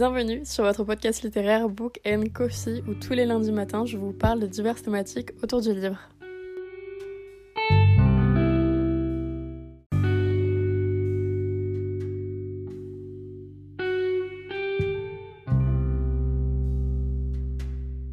[0.00, 4.14] Bienvenue sur votre podcast littéraire Book and Coffee où tous les lundis matins je vous
[4.14, 5.98] parle de diverses thématiques autour du livre.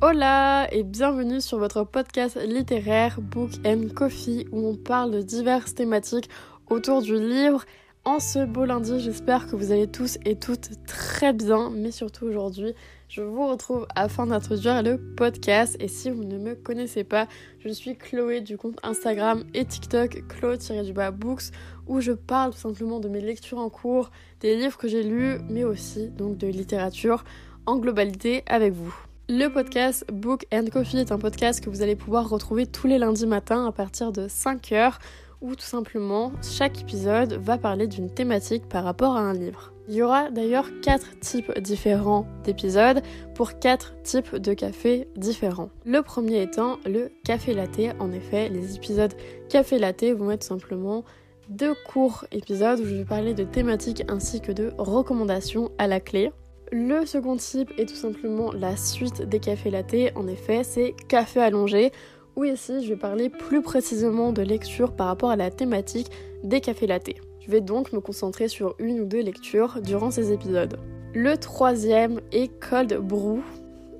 [0.00, 5.76] Hola et bienvenue sur votre podcast littéraire Book and Coffee où on parle de diverses
[5.76, 6.28] thématiques
[6.70, 7.64] autour du livre.
[8.04, 12.24] En ce beau lundi, j'espère que vous allez tous et toutes très bien, mais surtout
[12.26, 12.72] aujourd'hui,
[13.08, 15.76] je vous retrouve afin d'introduire le podcast.
[15.78, 17.28] Et si vous ne me connaissez pas,
[17.60, 21.52] je suis Chloé du compte Instagram et TikTok Chloé-books
[21.86, 24.10] où je parle tout simplement de mes lectures en cours,
[24.40, 27.24] des livres que j'ai lus, mais aussi donc de littérature
[27.66, 28.94] en globalité avec vous.
[29.28, 32.96] Le podcast Book and Coffee est un podcast que vous allez pouvoir retrouver tous les
[32.96, 34.94] lundis matins à partir de 5h
[35.40, 39.72] où tout simplement chaque épisode va parler d'une thématique par rapport à un livre.
[39.88, 43.00] Il y aura d'ailleurs 4 types différents d'épisodes
[43.34, 45.70] pour 4 types de cafés différents.
[45.86, 47.96] Le premier étant le café latte.
[47.98, 49.14] En effet, les épisodes
[49.48, 51.04] café latte vont être simplement
[51.48, 56.00] deux courts épisodes où je vais parler de thématiques ainsi que de recommandations à la
[56.00, 56.32] clé.
[56.70, 60.12] Le second type est tout simplement la suite des cafés latte.
[60.14, 61.92] En effet, c'est café allongé,
[62.38, 66.08] où ici je vais parler plus précisément de lecture par rapport à la thématique
[66.44, 67.10] des cafés latte.
[67.40, 70.78] Je vais donc me concentrer sur une ou deux lectures durant ces épisodes.
[71.14, 73.40] Le troisième est Cold Brew.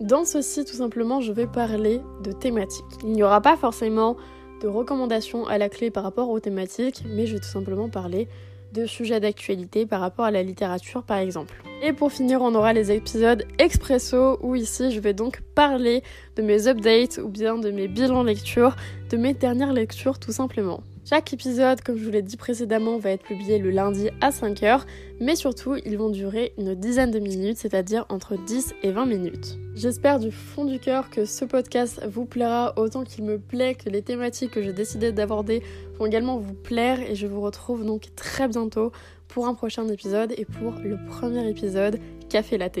[0.00, 2.84] Dans ceci, tout simplement, je vais parler de thématiques.
[3.02, 4.16] Il n'y aura pas forcément
[4.62, 8.28] de recommandations à la clé par rapport aux thématiques, mais je vais tout simplement parler
[8.72, 11.62] de sujets d'actualité par rapport à la littérature par exemple.
[11.82, 16.02] Et pour finir, on aura les épisodes expresso où ici je vais donc parler
[16.36, 18.76] de mes updates ou bien de mes bilans lecture,
[19.10, 20.82] de mes dernières lectures tout simplement.
[21.08, 24.82] Chaque épisode, comme je vous l'ai dit précédemment, va être publié le lundi à 5h,
[25.20, 29.58] mais surtout, ils vont durer une dizaine de minutes, c'est-à-dire entre 10 et 20 minutes.
[29.74, 33.88] J'espère du fond du cœur que ce podcast vous plaira autant qu'il me plaît, que
[33.88, 35.62] les thématiques que j'ai décidé d'aborder
[35.98, 38.92] vont également vous plaire, et je vous retrouve donc très bientôt
[39.28, 41.98] pour un prochain épisode et pour le premier épisode
[42.28, 42.80] Café Latte.